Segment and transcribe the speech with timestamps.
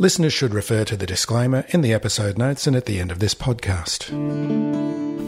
[0.00, 3.18] Listeners should refer to the disclaimer in the episode notes and at the end of
[3.18, 4.10] this podcast.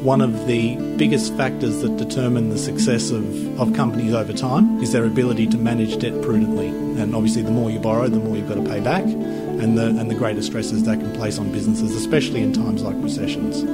[0.02, 4.90] One of the biggest factors that determine the success of, of companies over time is
[4.90, 6.68] their ability to manage debt prudently.
[6.68, 9.88] And obviously, the more you borrow, the more you've got to pay back, and the,
[9.88, 13.64] and the greater stresses that can place on businesses, especially in times like recessions.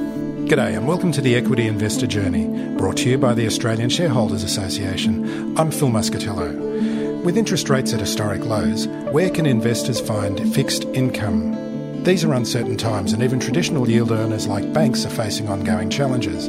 [0.50, 4.42] G'day and welcome to the Equity Investor Journey, brought to you by the Australian Shareholders
[4.42, 5.56] Association.
[5.56, 6.67] I'm Phil Muscatello.
[7.24, 12.04] With interest rates at historic lows, where can investors find fixed income?
[12.04, 16.48] These are uncertain times, and even traditional yield earners like banks are facing ongoing challenges.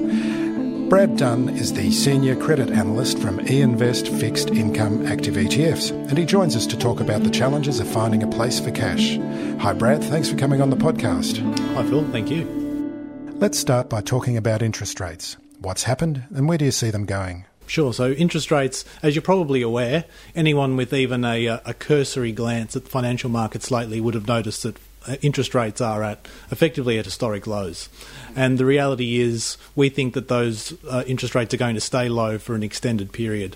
[0.89, 6.25] Brad Dunn is the Senior Credit Analyst from eInvest Fixed Income Active ETFs, and he
[6.25, 9.17] joins us to talk about the challenges of finding a place for cash.
[9.61, 10.03] Hi, Brad.
[10.03, 11.39] Thanks for coming on the podcast.
[11.73, 12.09] Hi, Phil.
[12.11, 12.45] Thank you.
[13.39, 15.35] Let's start by talking about interest rates.
[15.59, 17.45] What's happened, and where do you see them going?
[17.69, 17.93] Sure.
[17.93, 22.75] So interest rates, as you're probably aware, anyone with even a, uh, a cursory glance
[22.75, 26.97] at the financial markets lately would have noticed that uh, interest rates are at effectively
[26.97, 27.87] at historic lows.
[28.35, 32.09] And the reality is, we think that those uh, interest rates are going to stay
[32.09, 33.55] low for an extended period.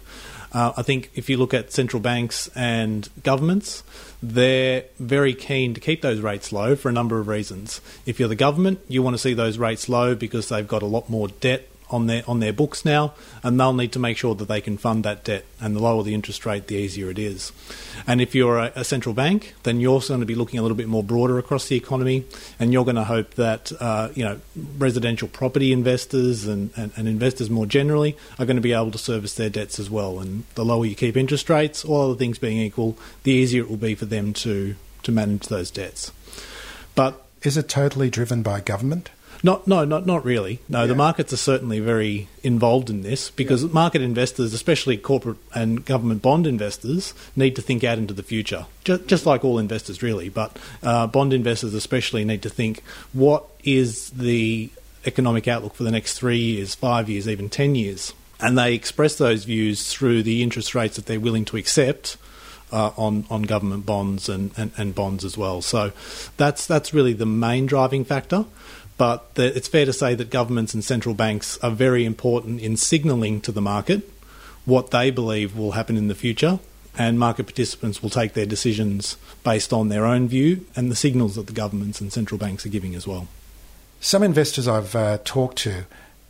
[0.54, 3.84] Uh, I think if you look at central banks and governments,
[4.22, 7.82] they're very keen to keep those rates low for a number of reasons.
[8.06, 10.86] If you're the government, you want to see those rates low because they've got a
[10.86, 14.36] lot more debt on their on their books now, and they'll need to make sure
[14.36, 15.46] that they can fund that debt.
[15.62, 17.52] And the lower the interest rate, the easier it is.
[18.06, 20.62] And if you're a, a central bank, then you're also going to be looking a
[20.62, 22.26] little bit more broader across the economy,
[22.60, 24.40] and you're going to hope that uh, you know
[24.78, 28.98] residential property investors and, and, and investors more generally are going to be able to
[28.98, 30.20] service their debts as well.
[30.20, 33.70] And the lower you keep interest rates, all other things being equal, the easier it
[33.70, 36.12] will be for them to to manage those debts.
[36.96, 39.10] But Is it totally driven by government?
[39.46, 40.60] Not, no, not not really.
[40.70, 45.84] No, the markets are certainly very involved in this because market investors, especially corporate and
[45.84, 48.68] government bond investors, need to think out into the future.
[48.86, 50.30] Just, just like all investors, really.
[50.30, 54.70] But uh, bond investors, especially, need to think what is the
[55.06, 59.18] economic outlook for the next three years, five years, even ten years, and they express
[59.18, 62.16] those views through the interest rates that they're willing to accept.
[62.74, 65.92] Uh, on on government bonds and, and, and bonds as well, so
[66.38, 68.46] that's that's really the main driving factor
[68.96, 72.78] but the, it's fair to say that governments and central banks are very important in
[72.78, 74.08] signalling to the market
[74.66, 76.60] what they believe will happen in the future,
[76.98, 81.36] and market participants will take their decisions based on their own view and the signals
[81.36, 83.28] that the governments and central banks are giving as well.
[84.00, 85.86] Some investors I've uh, talked to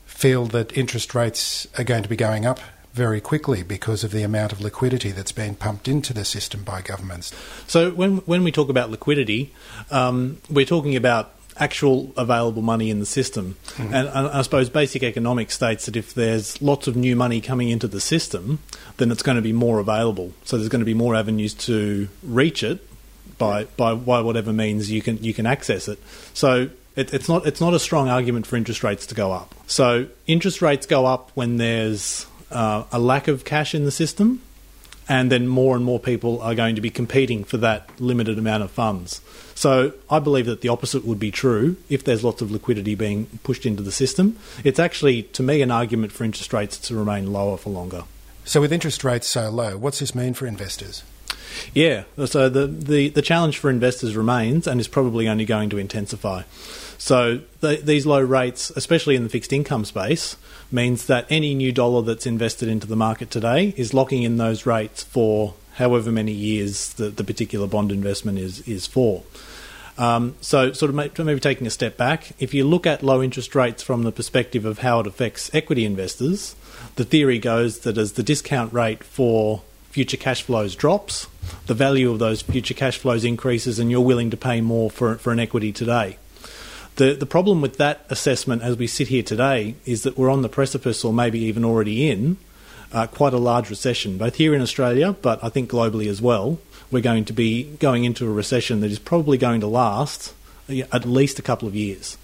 [0.06, 2.59] feel that interest rates are going to be going up
[2.94, 6.81] very quickly because of the amount of liquidity that's being pumped into the system by
[6.81, 7.34] governments.
[7.68, 9.52] So when when we talk about liquidity,
[9.92, 13.56] um, we're talking about actual available money in the system.
[13.78, 17.70] And, and I suppose basic economics states that if there's lots of new money coming
[17.70, 18.59] into the system,
[18.98, 20.34] then it's going to be more available.
[20.46, 22.88] So there's going to be more avenues to reach it
[23.38, 26.00] by by, by whatever means you can you can access it.
[26.34, 29.53] So it, it's not it's not a strong argument for interest rates to go up.
[29.68, 34.41] So interest rates go up when there's uh, a lack of cash in the system,
[35.09, 38.64] and then more and more people are going to be competing for that limited amount
[38.64, 39.22] of funds.
[39.55, 43.26] So I believe that the opposite would be true if there's lots of liquidity being
[43.44, 44.38] pushed into the system.
[44.64, 48.03] It's actually, to me, an argument for interest rates to remain lower for longer.
[48.46, 51.03] So, with interest rates so low, what's this mean for investors?
[51.73, 55.78] Yeah, so the, the, the challenge for investors remains and is probably only going to
[55.78, 56.44] intensify.
[56.97, 60.37] So the, these low rates, especially in the fixed income space,
[60.72, 64.66] means that any new dollar that's invested into the market today is locking in those
[64.66, 69.23] rates for however many years the, the particular bond investment is, is for.
[69.97, 73.53] Um, so, sort of maybe taking a step back, if you look at low interest
[73.53, 76.55] rates from the perspective of how it affects equity investors,
[76.95, 79.61] the theory goes that as the discount rate for
[79.91, 81.28] future cash flows drops,
[81.67, 85.16] the value of those future cash flows increases, and you're willing to pay more for,
[85.17, 86.17] for an equity today.
[86.95, 90.43] The, the problem with that assessment as we sit here today is that we're on
[90.43, 92.37] the precipice, or maybe even already in,
[92.91, 96.59] uh, quite a large recession, both here in Australia, but I think globally as well.
[96.91, 100.34] We're going to be going into a recession that is probably going to last
[100.69, 102.17] at least a couple of years.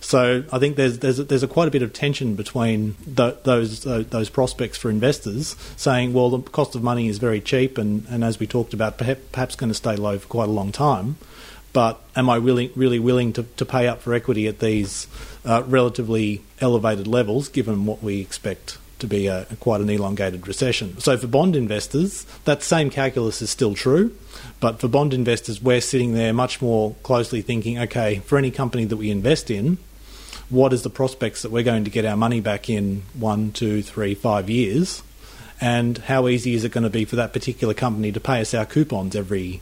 [0.00, 3.86] So I think there's there's there's a quite a bit of tension between the, those
[3.86, 8.04] uh, those prospects for investors saying, well, the cost of money is very cheap, and,
[8.10, 10.72] and as we talked about, perhaps, perhaps going to stay low for quite a long
[10.72, 11.16] time.
[11.72, 15.06] But am I really really willing to, to pay up for equity at these
[15.44, 20.46] uh, relatively elevated levels, given what we expect to be a, a quite an elongated
[20.46, 21.00] recession?
[21.00, 24.16] So for bond investors, that same calculus is still true.
[24.60, 28.84] But for bond investors, we're sitting there much more closely thinking, okay, for any company
[28.84, 29.78] that we invest in,
[30.50, 33.82] what is the prospects that we're going to get our money back in one, two,
[33.82, 35.02] three, five years,
[35.60, 38.52] and how easy is it going to be for that particular company to pay us
[38.52, 39.60] our coupons every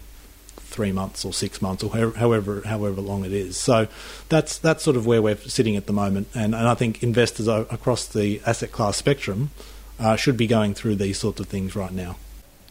[0.70, 3.56] three months or six months or however however long it is.
[3.56, 3.88] So
[4.28, 7.49] that's that's sort of where we're sitting at the moment, and, and I think investors
[7.49, 9.50] across the asset class spectrum
[9.99, 12.17] uh, should be going through these sorts of things right now.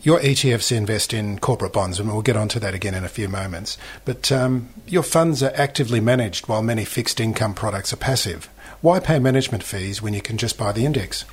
[0.01, 3.27] Your ETFs invest in corporate bonds, and we'll get onto that again in a few
[3.27, 3.77] moments.
[4.05, 8.49] But um, your funds are actively managed while many fixed income products are passive.
[8.79, 11.25] Why pay management fees when you can just buy the index?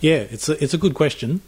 [0.00, 1.42] Yeah, it's a, it's a good question.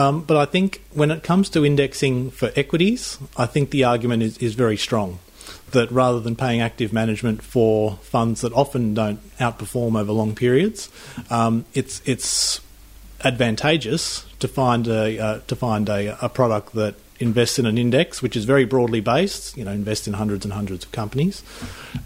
[0.00, 4.22] Um, but I think when it comes to indexing for equities, I think the argument
[4.22, 5.18] is, is very strong
[5.72, 10.88] that rather than paying active management for funds that often don't outperform over long periods,
[11.28, 12.60] um, it's it's
[13.22, 18.22] advantageous to find a uh, to find a, a product that invests in an index,
[18.22, 19.54] which is very broadly based.
[19.54, 21.42] You know, invest in hundreds and hundreds of companies.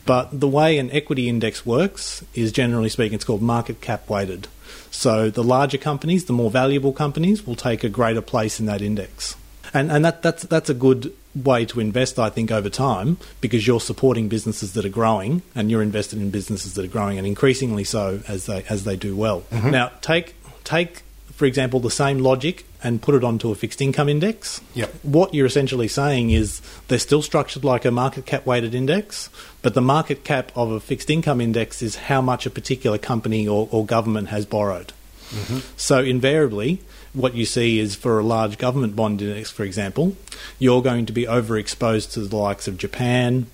[0.04, 4.48] But the way an equity index works is generally speaking, it's called market cap weighted.
[4.90, 8.82] So the larger companies, the more valuable companies, will take a greater place in that
[8.82, 9.36] index.
[9.72, 13.66] And, and that, that's, that's a good way to invest, I think, over time because
[13.66, 17.26] you're supporting businesses that are growing and you're invested in businesses that are growing and
[17.26, 19.40] increasingly so as they, as they do well.
[19.50, 19.70] Mm-hmm.
[19.70, 21.02] Now, take, take
[21.34, 24.94] for example, the same logic and put it onto a fixed income index, yep.
[25.02, 29.30] what you're essentially saying is they're still structured like a market cap weighted index,
[29.62, 33.48] but the market cap of a fixed income index is how much a particular company
[33.48, 34.92] or, or government has borrowed.
[35.30, 35.60] Mm-hmm.
[35.78, 36.82] So invariably,
[37.14, 40.14] what you see is for a large government bond index, for example,
[40.58, 43.46] you're going to be overexposed to the likes of Japan,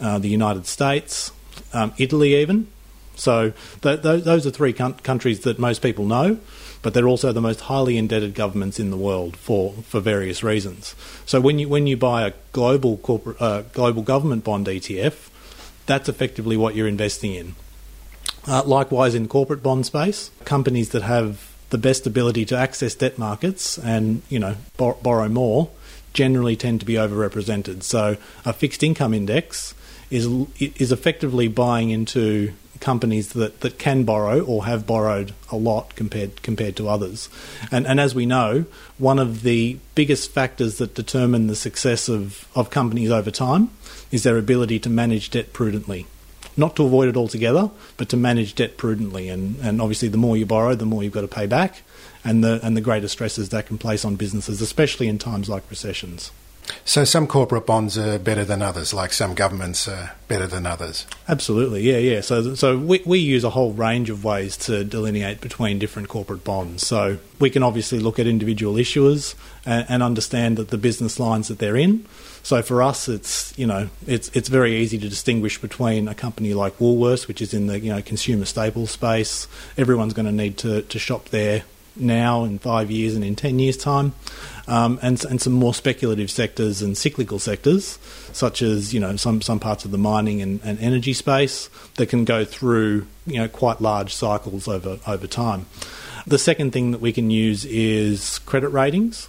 [0.00, 1.30] uh, the United States,
[1.74, 2.68] um, Italy, even.
[3.16, 3.52] So
[3.82, 6.38] th- th- those are three com- countries that most people know
[6.82, 10.94] but they're also the most highly indebted governments in the world for, for various reasons.
[11.26, 15.28] So when you when you buy a global corporate uh, global government bond ETF,
[15.86, 17.54] that's effectively what you're investing in.
[18.46, 23.18] Uh, likewise, in corporate bond space, companies that have the best ability to access debt
[23.18, 25.70] markets and you know bor- borrow more
[26.12, 27.82] generally tend to be overrepresented.
[27.82, 29.74] So a fixed income index
[30.10, 30.26] is
[30.58, 36.42] is effectively buying into companies that, that can borrow or have borrowed a lot compared
[36.42, 37.28] compared to others.
[37.70, 38.66] And and as we know,
[38.98, 43.70] one of the biggest factors that determine the success of, of companies over time
[44.10, 46.06] is their ability to manage debt prudently.
[46.56, 49.28] Not to avoid it altogether, but to manage debt prudently.
[49.28, 51.82] And, and obviously the more you borrow, the more you've got to pay back
[52.24, 55.68] and the and the greater stresses that can place on businesses, especially in times like
[55.70, 56.30] recessions.
[56.84, 61.06] So some corporate bonds are better than others, like some governments are better than others.
[61.28, 62.20] Absolutely, yeah, yeah.
[62.20, 66.44] So, so we, we use a whole range of ways to delineate between different corporate
[66.44, 66.86] bonds.
[66.86, 69.34] So we can obviously look at individual issuers
[69.66, 72.06] and, and understand that the business lines that they're in.
[72.42, 76.54] So for us, it's you know it's it's very easy to distinguish between a company
[76.54, 79.46] like Woolworths, which is in the you know consumer staples space.
[79.76, 81.64] Everyone's going to need to to shop there
[82.00, 84.14] now in five years and in 10 years' time,
[84.66, 87.98] um, and, and some more speculative sectors and cyclical sectors,
[88.32, 92.08] such as you know some, some parts of the mining and, and energy space that
[92.08, 95.66] can go through you know quite large cycles over, over time.
[96.26, 99.28] The second thing that we can use is credit ratings.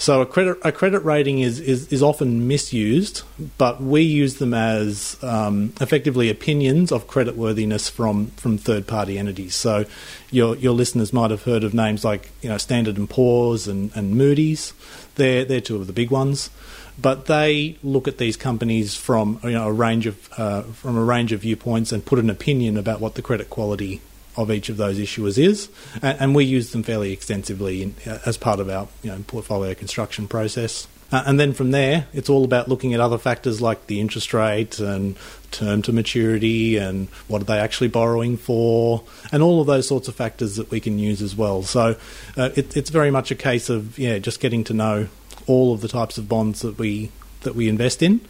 [0.00, 3.22] So a credit a credit rating is, is, is often misused,
[3.58, 9.56] but we use them as um, effectively opinions of creditworthiness from, from third party entities.
[9.56, 9.86] So
[10.30, 13.90] your your listeners might have heard of names like you know Standard and Poor's and,
[13.96, 14.72] and Moody's.
[15.16, 16.50] They're they're two of the big ones,
[16.96, 21.02] but they look at these companies from you know a range of uh, from a
[21.02, 24.00] range of viewpoints and put an opinion about what the credit quality
[24.38, 25.68] of each of those issuers is,
[26.00, 29.74] and, and we use them fairly extensively in, as part of our you know, portfolio
[29.74, 30.86] construction process.
[31.10, 34.32] Uh, and then from there, it's all about looking at other factors like the interest
[34.34, 35.16] rate and
[35.50, 39.02] term to maturity and what are they actually borrowing for,
[39.32, 41.62] and all of those sorts of factors that we can use as well.
[41.62, 41.96] So
[42.36, 45.08] uh, it, it's very much a case of yeah, just getting to know
[45.46, 48.20] all of the types of bonds that we that we invest in.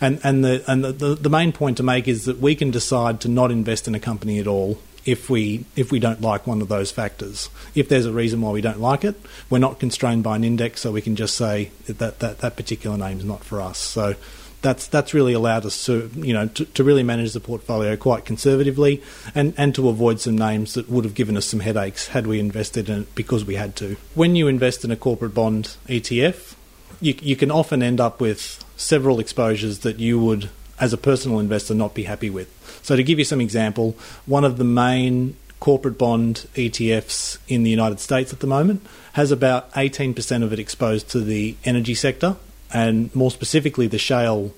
[0.00, 2.70] And and the and the, the, the main point to make is that we can
[2.70, 6.46] decide to not invest in a company at all if we if we don't like
[6.46, 7.48] one of those factors.
[7.74, 10.82] If there's a reason why we don't like it, we're not constrained by an index,
[10.82, 13.78] so we can just say that that, that particular name is not for us.
[13.78, 14.16] So
[14.60, 18.26] that's that's really allowed us to you know to, to, really manage the portfolio quite
[18.26, 19.02] conservatively
[19.34, 22.38] and, and to avoid some names that would have given us some headaches had we
[22.38, 23.96] invested in it because we had to.
[24.14, 26.54] When you invest in a corporate bond ETF,
[27.00, 30.50] you, you can often end up with several exposures that you would,
[30.80, 32.48] as a personal investor, not be happy with.
[32.82, 37.70] So, to give you some example, one of the main corporate bond ETFs in the
[37.70, 42.36] United States at the moment has about 18% of it exposed to the energy sector
[42.72, 44.52] and more specifically the shale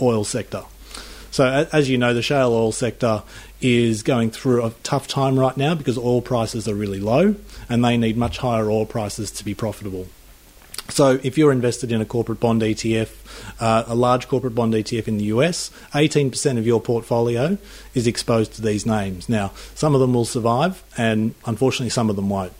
[0.00, 0.62] oil sector.
[1.30, 3.22] So, as you know, the shale oil sector
[3.60, 7.34] is going through a tough time right now because oil prices are really low
[7.68, 10.06] and they need much higher oil prices to be profitable.
[10.88, 13.10] So, if you're invested in a corporate bond ETF,
[13.60, 17.58] uh, a large corporate bond ETF in the US, 18% of your portfolio
[17.94, 19.28] is exposed to these names.
[19.28, 22.52] Now, some of them will survive, and unfortunately, some of them won't.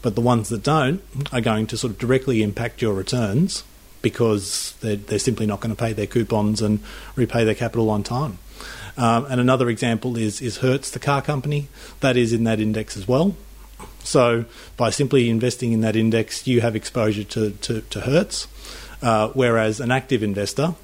[0.00, 3.64] But the ones that don't are going to sort of directly impact your returns
[4.00, 6.80] because they're, they're simply not going to pay their coupons and
[7.14, 8.38] repay their capital on time.
[8.96, 11.68] Um, and another example is, is Hertz, the car company,
[12.00, 13.36] that is in that index as well.
[14.04, 14.44] So
[14.76, 18.48] by simply investing in that index, you have exposure to, to, to Hertz,
[19.00, 20.74] uh, whereas an active investor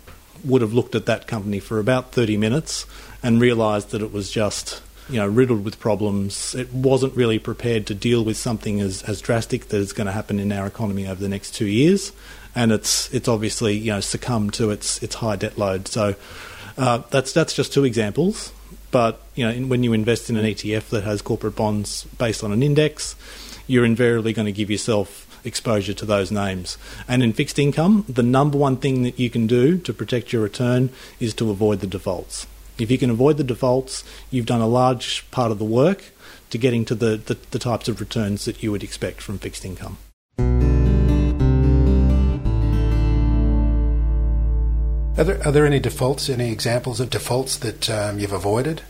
[0.44, 2.86] would have looked at that company for about 30 minutes
[3.22, 6.54] and realised that it was just you know riddled with problems.
[6.54, 10.12] It wasn't really prepared to deal with something as, as drastic that is going to
[10.12, 12.12] happen in our economy over the next two years,
[12.54, 15.88] and it's it's obviously you know succumbed to its its high debt load.
[15.88, 16.14] So
[16.76, 18.52] uh, that's that's just two examples.
[18.90, 22.52] But you know, when you invest in an ETF that has corporate bonds based on
[22.52, 23.14] an index,
[23.66, 26.78] you're invariably going to give yourself exposure to those names.
[27.06, 30.42] And in fixed income, the number one thing that you can do to protect your
[30.42, 30.90] return
[31.20, 32.46] is to avoid the defaults.
[32.78, 36.12] If you can avoid the defaults, you've done a large part of the work
[36.50, 39.64] to getting to the, the, the types of returns that you would expect from fixed
[39.64, 39.98] income.
[45.18, 48.82] Are there, are there any defaults, any examples of defaults that um, you've avoided?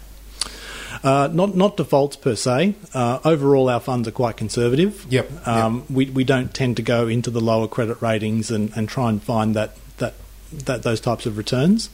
[1.03, 2.75] Uh, not not defaults per se.
[2.93, 5.07] Uh, overall, our funds are quite conservative.
[5.09, 5.47] Yep.
[5.47, 5.91] Um, yep.
[5.91, 9.23] We we don't tend to go into the lower credit ratings and, and try and
[9.23, 10.15] find that that
[10.53, 11.89] that those types of returns.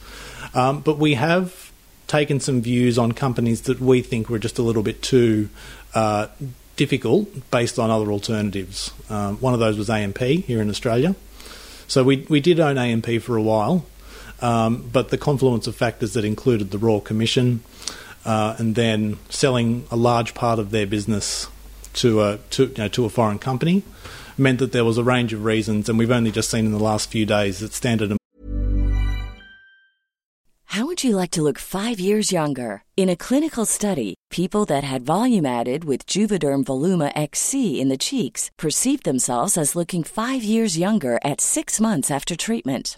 [0.53, 1.71] Um, but we have
[2.07, 5.49] taken some views on companies that we think were just a little bit too
[5.93, 6.27] uh,
[6.75, 8.91] difficult based on other alternatives.
[9.09, 11.15] Um, one of those was AMP here in Australia.
[11.87, 13.85] So we we did own AMP for a while.
[14.41, 17.63] Um, but the confluence of factors that included the Royal Commission
[18.25, 21.47] uh, and then selling a large part of their business
[21.93, 23.83] to a to, you know, to a foreign company
[24.37, 26.79] meant that there was a range of reasons, and we've only just seen in the
[26.79, 28.17] last few days that Standard.
[30.65, 32.83] How would you like to look five years younger?
[32.97, 37.97] In a clinical study, people that had volume added with Juvederm Voluma XC in the
[37.97, 42.97] cheeks perceived themselves as looking five years younger at six months after treatment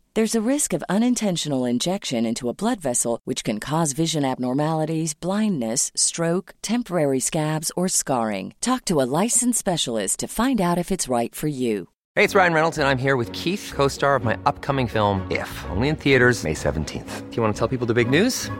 [0.13, 5.13] There's a risk of unintentional injection into a blood vessel, which can cause vision abnormalities,
[5.13, 8.53] blindness, stroke, temporary scabs, or scarring.
[8.59, 11.87] Talk to a licensed specialist to find out if it's right for you.
[12.15, 15.25] Hey, it's Ryan Reynolds, and I'm here with Keith, co star of my upcoming film,
[15.31, 17.29] If, only in theaters, May 17th.
[17.29, 18.51] Do you want to tell people the big news?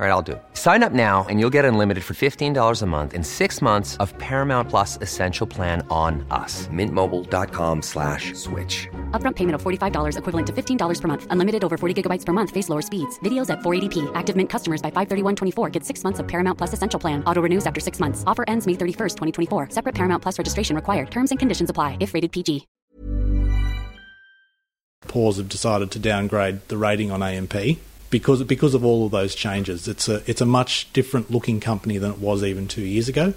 [0.00, 0.42] All right, I'll do it.
[0.54, 4.16] Sign up now and you'll get unlimited for $15 a month in six months of
[4.16, 6.68] Paramount Plus Essential Plan on us.
[6.68, 8.88] Mintmobile.com slash switch.
[9.10, 11.26] Upfront payment of $45 equivalent to $15 per month.
[11.28, 12.50] Unlimited over 40 gigabytes per month.
[12.50, 13.18] Face lower speeds.
[13.18, 14.10] Videos at 480p.
[14.14, 17.22] Active Mint customers by 531.24 get six months of Paramount Plus Essential Plan.
[17.24, 18.24] Auto renews after six months.
[18.26, 19.16] Offer ends May 31st,
[19.48, 19.68] 2024.
[19.72, 21.10] Separate Paramount Plus registration required.
[21.10, 22.66] Terms and conditions apply if rated PG.
[25.08, 27.52] Poor's have decided to downgrade the rating on AMP
[28.10, 29.88] because because of all of those changes.
[29.88, 33.34] It's a it's a much different looking company than it was even two years ago.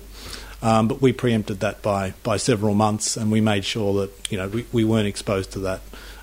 [0.64, 4.38] Um, but we preempted that by, by several months, and we made sure that you
[4.38, 5.82] know we, we weren't exposed to that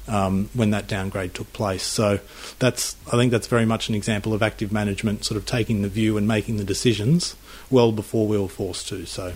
[0.09, 1.83] um, when that downgrade took place.
[1.83, 2.21] So
[2.59, 5.89] that's I think that's very much an example of active management, sort of taking the
[5.89, 7.37] view and making the decisions
[7.71, 9.07] well before we were forced to.
[9.07, 9.35] So,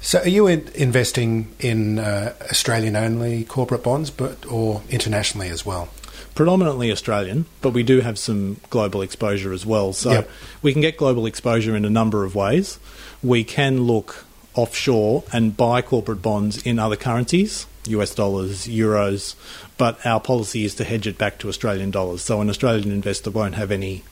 [0.00, 5.64] so are you in investing in uh, Australian only corporate bonds, but or internationally as
[5.64, 5.88] well?
[6.34, 9.92] Predominantly Australian, but we do have some global exposure as well.
[9.94, 10.30] So Yep.
[10.62, 12.78] we can get global exposure in a number of ways.
[13.22, 14.25] We can look
[14.56, 19.34] offshore and buy corporate bonds in other currencies, US dollars, euros,
[19.78, 22.22] but our policy is to hedge it back to Australian dollars.
[22.22, 24.02] So an Australian investor won't have any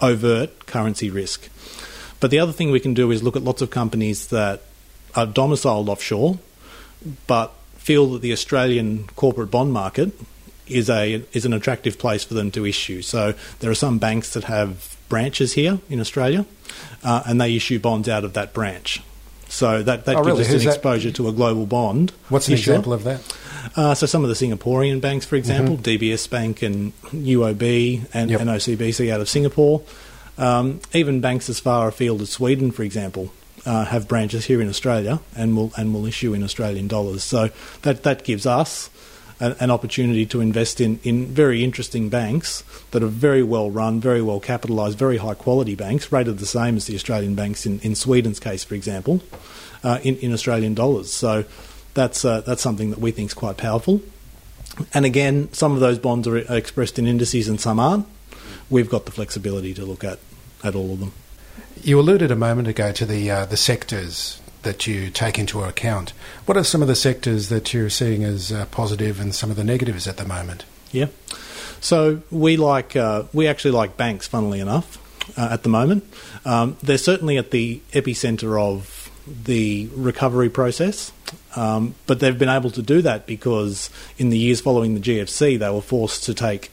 [0.00, 1.48] overt currency risk.
[2.20, 4.62] But the other thing we can do is look at lots of companies that
[5.14, 6.38] are domiciled offshore,
[7.26, 10.12] but feel that the Australian corporate bond market
[10.68, 13.02] is a is an attractive place for them to issue.
[13.02, 16.46] So there are some banks that have branches here in Australia,
[17.02, 19.02] uh, and they issue bonds out of that branch.
[19.52, 20.40] So that, that Oh, gives really?
[20.40, 20.74] us Who's an that?
[20.76, 22.10] exposure to a global bond.
[22.30, 22.72] What's an issuer.
[22.72, 23.20] example of that?
[23.76, 28.40] Uh, so some of the Singaporean banks, for example, DBS Bank and UOB and, Yep.
[28.40, 29.82] and OCBC out of Singapore.
[30.38, 33.30] Um, even banks as far afield as Sweden, for example,
[33.66, 37.22] uh, have branches here in Australia and will and will issue in Australian dollars.
[37.22, 37.50] So
[37.82, 38.88] that that gives us
[39.42, 44.22] an, opportunity to invest in, in very interesting banks that are very well run, very
[44.22, 47.94] well capitalised, very high quality banks, rated the same as the Australian banks in, in
[47.94, 49.20] Sweden's case, for example,
[49.82, 51.12] uh, in, in Australian dollars.
[51.12, 51.44] So
[51.94, 54.00] that's uh, that's something that we think is quite powerful.
[54.94, 58.06] And again, some of those bonds are are expressed in indices and some aren't.
[58.70, 60.18] We've got the flexibility to look at,
[60.64, 61.12] at all of them.
[61.82, 66.12] You alluded a moment ago to the uh, the sectors that you take into account.
[66.46, 69.56] What are some of the sectors that you're seeing as uh, positive and some of
[69.56, 70.64] the negatives at the moment?
[70.92, 71.06] Yeah.
[71.80, 74.98] So we like uh, we actually like banks, funnily enough,
[75.36, 76.04] uh, at the moment.
[76.44, 81.12] Um, they're certainly at the epicenter of the recovery process,
[81.56, 85.58] um, but they've been able to do that because in the years following the GFC,
[85.58, 86.70] they were forced to take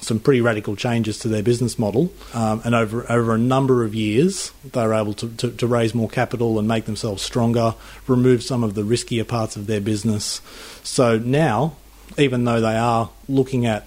[0.00, 3.94] some pretty radical changes to their business model, um, and over over a number of
[3.94, 7.74] years, they were able to, to, to raise more capital and make themselves stronger,
[8.06, 10.40] remove some of the riskier parts of their business.
[10.82, 11.76] So now,
[12.18, 13.86] even though they are looking at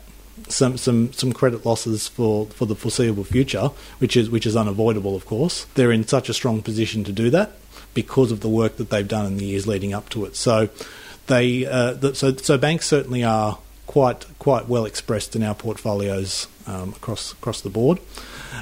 [0.49, 5.15] some some some credit losses for, for the foreseeable future, which is which is unavoidable,
[5.15, 5.65] of course.
[5.75, 7.53] They're in such a strong position to do that
[7.93, 10.35] because of the work that they've done in the years leading up to it.
[10.35, 10.69] So
[11.27, 16.47] they uh, th- so so banks certainly are quite quite well expressed in our portfolios
[16.67, 17.99] um, across across the board.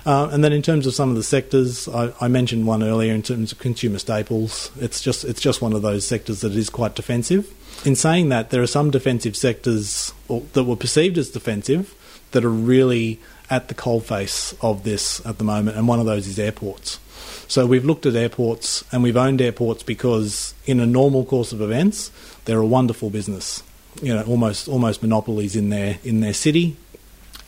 [0.06, 3.14] Uh, and then in terms of some of the sectors, I, I mentioned one earlier
[3.14, 4.72] in terms of consumer staples.
[4.80, 7.54] It's just it's just one of those sectors that is quite defensive.
[7.86, 11.96] In saying that, there are some defensive sectors or, that were perceived as defensive
[12.32, 16.28] that are really at the coalface of this at the moment, and one of those
[16.28, 17.00] is airports.
[17.48, 21.62] So we've looked at airports and we've owned airports because, in a normal course of
[21.62, 22.10] events,
[22.46, 23.62] they're a wonderful business.
[24.02, 26.78] You know, almost almost monopolies in their in their city,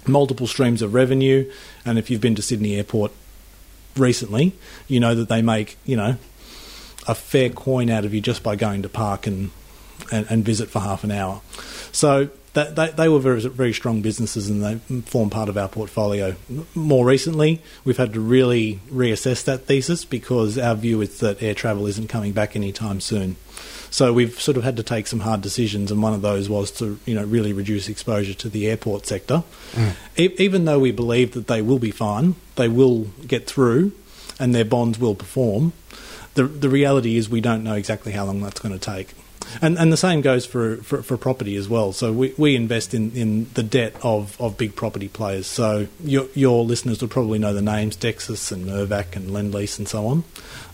[0.08, 1.50] multiple streams of revenue,
[1.86, 3.12] and if you've been to Sydney Airport
[3.96, 4.54] recently,
[4.88, 6.18] you know that they make you know
[7.08, 9.52] a fair coin out of you just by going to park and
[10.12, 11.42] and, and visit for half an hour.
[11.92, 15.68] So that, they, they were very very strong businesses and they form part of our
[15.68, 16.36] portfolio.
[16.76, 21.54] More recently, we've had to really reassess that thesis because our view is that air
[21.54, 23.38] travel isn't coming back anytime soon.
[23.94, 26.72] So we've sort of had to take some hard decisions, and one of those was
[26.80, 29.44] to you know really reduce exposure to the airport sector.
[29.74, 29.94] Mm.
[30.18, 33.92] E- even though we believe that they will be fine, they will get through,
[34.40, 35.74] and their bonds will perform.
[36.34, 39.14] The the reality is we don't know exactly how long that's going to take.
[39.62, 41.92] And, and the same goes for, for, for property as well.
[41.92, 45.46] So we, we invest in, in the debt of, of big property players.
[45.46, 49.88] So your, your listeners will probably know the names Dexus and Mirvac and Lendlease and
[49.88, 50.24] so on.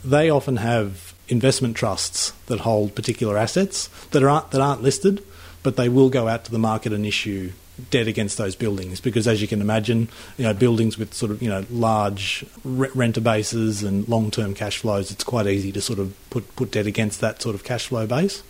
[0.05, 5.23] They often have investment trusts that hold particular assets that aren't, that aren't listed,
[5.63, 7.51] but they will go out to the market and issue
[7.91, 8.99] debt against those buildings.
[8.99, 12.89] Because as you can imagine you know buildings with sort of you know large re-
[12.93, 16.87] renter bases and long-term cash flows it's quite easy to sort of put put debt
[16.87, 18.43] against that sort of cash flow base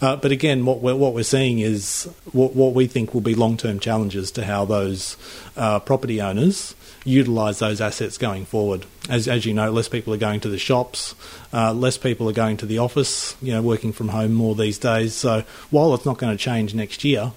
[0.00, 3.34] uh, but again, what we're, what we're seeing is what, what we think will be
[3.34, 5.16] long term challenges to how those
[5.56, 8.84] uh, property owners utilise those assets going forward.
[9.08, 11.14] As, as you know, less people are going to the shops,
[11.52, 14.78] uh, less people are going to the office, you know, working from home more these
[14.78, 15.14] days.
[15.14, 17.32] So while it's not going to change next year,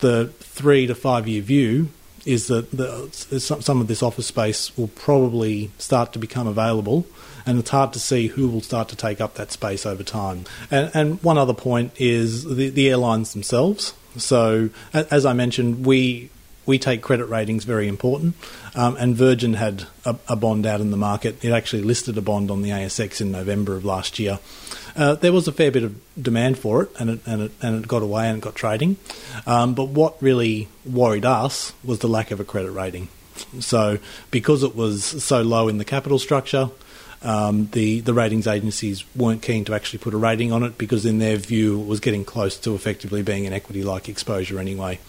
[0.00, 1.88] the three to five year view
[2.26, 3.08] is that the,
[3.40, 7.06] some some of this office space will probably start to become available,
[7.48, 10.44] and it's hard to see who will start to take up that space over time.
[10.70, 13.94] And, and one other point is the, the airlines themselves.
[14.18, 16.28] So, as I mentioned, we
[16.66, 18.34] we take credit ratings very important.
[18.74, 21.42] Um, and Virgin had a, a, bond out in the market.
[21.42, 24.38] It actually listed a bond on the ASX in November of last year.
[24.94, 27.82] Uh, there was a fair bit of demand for it, and it, and it, and
[27.82, 28.98] it got away and it got trading.
[29.46, 33.08] Um, but what really worried us was the lack of a credit rating.
[33.60, 33.98] So,
[34.30, 36.70] because it was so low in the capital structure,
[37.22, 41.04] um, the the ratings agencies weren't keen to actually put a rating on it because,
[41.04, 45.00] in their view, it was getting close to effectively being an equity-like exposure anyway.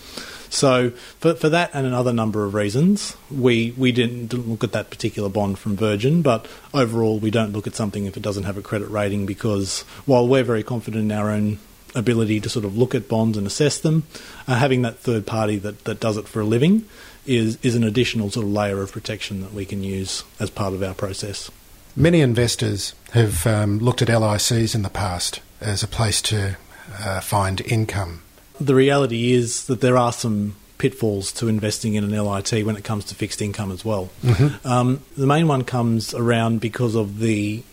[0.49, 4.71] So, for, for that and another number of reasons, we, we didn't, didn't look at
[4.71, 8.45] that particular bond from Virgin, but overall, we don't look at something if it doesn't
[8.45, 11.60] have a credit rating because while we're very confident in our own
[11.93, 14.04] ability to sort of look at bonds and assess them,
[14.47, 16.86] uh, having that third party that, that does it for a living
[17.30, 20.74] is, is an additional sort of layer of protection that we can use as part
[20.74, 21.50] of our process.
[21.96, 26.58] Many investors have um, looked at LICs in the past as a place to
[27.00, 28.22] uh, find income.
[28.60, 32.84] The reality is that there are some pitfalls to investing in an LIT when it
[32.84, 34.10] comes to fixed income as well.
[34.24, 34.68] Mm-hmm.
[34.68, 37.63] Um, the main one comes around because of the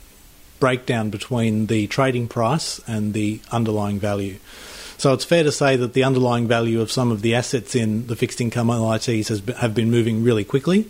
[0.58, 4.38] breakdown between the trading price and the underlying value.
[4.98, 8.06] So it's fair to say that the underlying value of some of the assets in
[8.06, 10.88] the fixed income LITs has been, have been moving really quickly,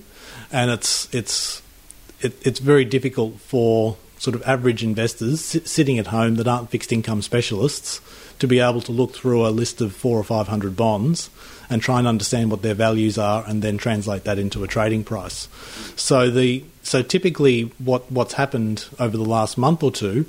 [0.52, 1.62] and it's it's
[2.20, 5.40] it, it's very difficult for sort of average investors
[5.70, 8.00] sitting at home that aren't fixed income specialists
[8.38, 11.30] to be able to look through a list of four or five hundred bonds
[11.68, 15.02] and try and understand what their values are and then translate that into a trading
[15.04, 15.48] price.
[15.96, 20.26] So the so typically what what's happened over the last month or two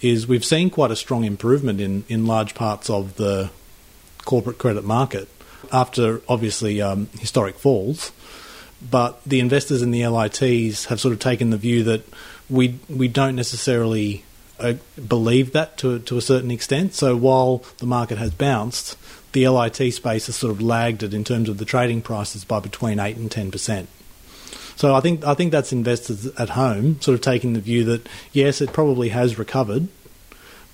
[0.00, 3.50] is we've seen quite a strong improvement in, in large parts of the
[4.24, 5.28] corporate credit market
[5.72, 8.12] after obviously um, historic falls.
[8.90, 12.02] But the investors in the LITs have sort of taken the view that
[12.48, 14.24] we we don't necessarily
[14.60, 14.74] uh,
[15.06, 16.94] believe that to to a certain extent.
[16.94, 18.96] So while the market has bounced,
[19.32, 22.60] the LIT space has sort of lagged it in terms of the trading prices by
[22.60, 23.88] between eight and ten percent.
[24.78, 28.08] So I think I think that's investors at home sort of taking the view that
[28.32, 29.88] yes, it probably has recovered,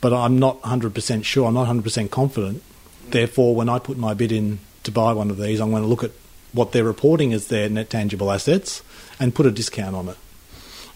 [0.03, 1.49] but I'm not 100% sure.
[1.49, 2.63] I'm not 100% confident.
[3.09, 5.89] Therefore, when I put my bid in to buy one of these, I'm going to
[5.89, 6.11] look at
[6.53, 8.83] what they're reporting as their net tangible assets
[9.19, 10.19] and put a discount on it.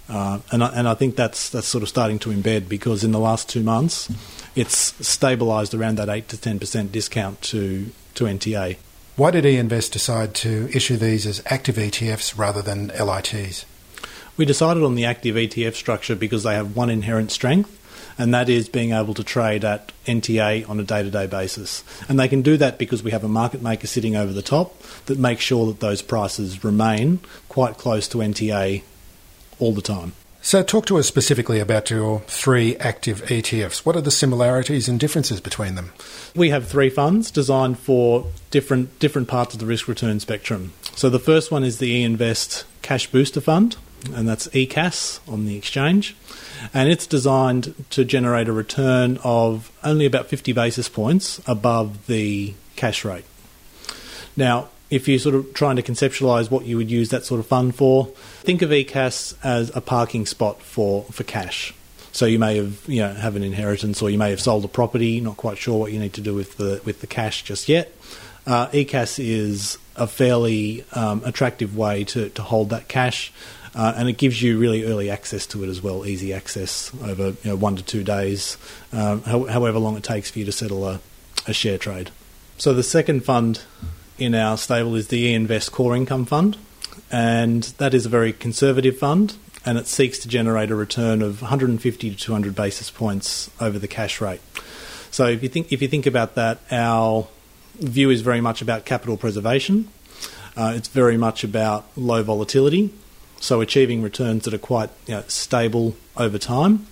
[0.06, 3.12] Uh, and, I, and I think that's that's sort of starting to embed because in
[3.12, 4.12] the last two months,
[4.54, 8.76] it's stabilised around that eight to ten percent discount to to NTA.
[9.18, 13.66] Why did eInvest decide to issue these as active ETFs rather than LITs?
[14.36, 17.68] We decided on the active ETF structure because they have one inherent strength,
[18.16, 21.82] and that is being able to trade at NTA on a day to day basis.
[22.08, 24.80] And they can do that because we have a market maker sitting over the top
[25.06, 28.84] that makes sure that those prices remain quite close to NTA
[29.58, 30.12] all the time.
[30.40, 33.84] So, talk to us specifically about your three active ETFs.
[33.84, 35.92] What are the similarities and differences between them?
[36.34, 40.72] We have three funds designed for different different parts of the risk return spectrum.
[40.94, 43.76] So, the first one is the eInvest Cash Booster Fund,
[44.14, 46.16] and that's ECAS on the exchange.
[46.72, 52.54] And it's designed to generate a return of only about 50 basis points above the
[52.76, 53.24] cash rate.
[54.36, 57.46] Now, if you're sort of trying to conceptualize what you would use that sort of
[57.46, 58.08] fund for,
[58.42, 61.74] think of ECAS as a parking spot for, for cash.
[62.12, 64.68] So you may have you know have an inheritance, or you may have sold a
[64.68, 67.68] property, not quite sure what you need to do with the with the cash just
[67.68, 67.94] yet.
[68.46, 73.30] Uh, ECAS is a fairly um, attractive way to, to hold that cash,
[73.74, 77.28] uh, and it gives you really early access to it as well, easy access over
[77.28, 78.56] you know, one to two days,
[78.92, 81.00] um, however long it takes for you to settle a,
[81.46, 82.10] a share trade.
[82.56, 83.62] So the second fund
[84.16, 86.56] in our stable is the eInvest Core Income Fund,
[87.10, 91.42] and that is a very conservative fund, and it seeks to generate a return of
[91.42, 94.40] 150 to 200 basis points over the cash rate.
[95.10, 97.26] So if you think if you think about that, our
[97.78, 99.88] view is very much about capital preservation.
[100.56, 102.92] Uh, it's very much about low volatility,
[103.40, 106.86] so achieving returns that are quite you know, stable over time.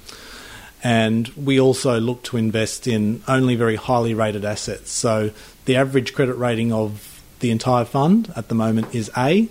[0.85, 4.93] And we also look to invest in only very highly rated assets.
[4.93, 5.33] So
[5.65, 9.49] the average credit rating of the entire fund at the moment is A,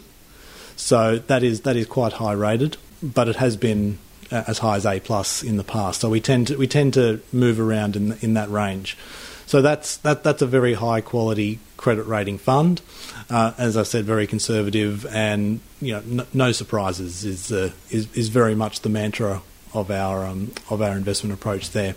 [0.76, 3.98] so that is that is quite high rated, but it has been
[4.32, 6.02] uh, as high as A plus in the past.
[6.02, 8.98] So we tend to we tend to move around in in that range.
[9.46, 12.82] So that's that that's a very high quality credit rating fund.
[13.30, 18.12] Uh, as I said, very conservative, and you know, no, no surprises is, uh, is
[18.16, 19.42] is very much the mantra
[19.74, 21.96] of our um, of our investment approach there.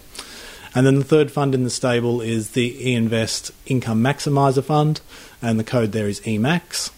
[0.74, 5.00] And then the third fund in the stable is the eInvest Income Maximizer Fund,
[5.40, 6.90] and the code there is EMAX.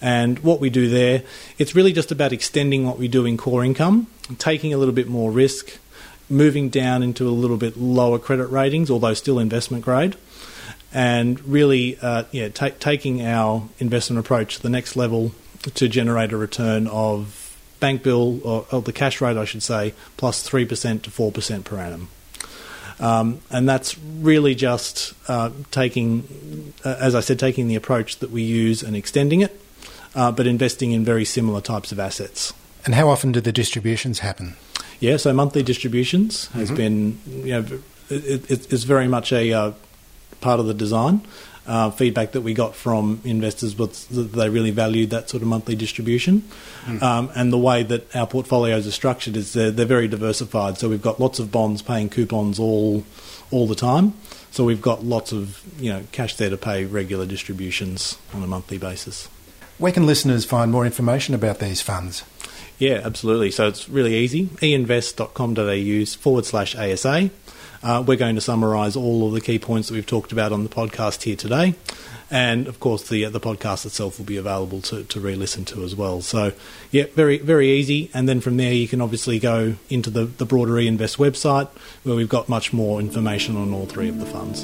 [0.00, 1.22] And what we do there,
[1.58, 4.06] it's really just about extending what we do in core income,
[4.38, 5.78] taking a little bit more risk,
[6.28, 10.16] moving down into a little bit lower credit ratings, although still investment grade,
[10.92, 15.32] and really uh, yeah, ta- taking our investment approach to the next level
[15.74, 19.92] to generate a return of bank bill or, or the cash rate, I should say,
[20.16, 22.08] plus plus three percent to four percent per annum.
[23.00, 28.30] Um, and that's really just uh, taking, uh, as I said, taking the approach that
[28.30, 29.58] we use and extending it,
[30.14, 32.52] uh, but investing in very similar types of assets.
[32.84, 34.56] And how often do the distributions happen?
[35.00, 36.76] Yeah, so monthly distributions has mm-hmm.
[36.76, 37.64] been, you know,
[38.10, 39.72] it, it, it's very much a uh,
[40.40, 41.22] part of the design.
[41.66, 45.48] Uh, feedback that we got from investors was that they really valued that sort of
[45.48, 46.42] monthly distribution.
[46.84, 47.02] Mm.
[47.02, 50.78] Um, and the way that our portfolios are structured is they're, they're, very diversified.
[50.78, 53.04] So we've got lots of bonds paying coupons all
[53.50, 54.14] all the time.
[54.50, 58.46] So we've got lots of you know cash there to pay regular distributions on a
[58.46, 59.28] monthly basis.
[59.80, 62.22] Where can listeners find more information about these funds?
[62.78, 63.50] Yeah, absolutely.
[63.50, 64.44] So it's really easy.
[64.44, 67.30] einvest.com.au forward slash ASA.
[67.82, 70.64] Uh, we're going to summarise all of the key points that we've talked about on
[70.64, 71.76] the podcast here today.
[72.30, 75.82] And of course, the the podcast itself will be available to, to re listen to
[75.82, 76.20] as well.
[76.20, 76.52] So,
[76.90, 78.10] yeah, very very easy.
[78.12, 81.68] And then from there, you can obviously go into the, the broader eInvest website
[82.02, 84.62] where we've got much more information on all three of the funds.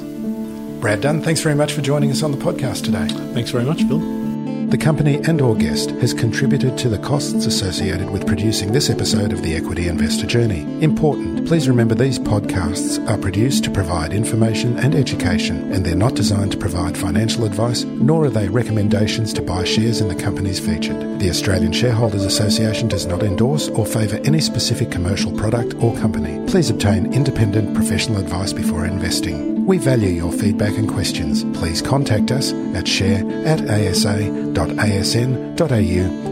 [0.79, 3.07] Brad Dunn, thanks very much for joining us on the podcast today.
[3.33, 4.26] Thanks very much, Phil.
[4.67, 9.31] The company and or guest has contributed to the costs associated with producing this episode
[9.31, 10.63] of the Equity Investor Journey.
[10.83, 16.15] Important, please remember these podcasts are produced to provide information and education, and they're not
[16.15, 20.59] designed to provide financial advice, nor are they recommendations to buy shares in the companies
[20.59, 21.17] featured.
[21.21, 26.45] The Australian Shareholders Association does not endorse or favour any specific commercial product or company.
[26.45, 29.56] Please obtain independent professional advice before investing.
[29.67, 31.43] We value your feedback and questions.
[31.59, 34.55] Please contact us at share at asa.asn.au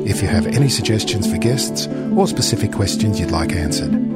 [0.05, 4.14] if you have any suggestions for guests or specific questions you'd like answered.